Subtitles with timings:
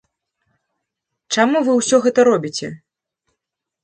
[1.37, 2.67] Чаму вы ўсё гэта робіце?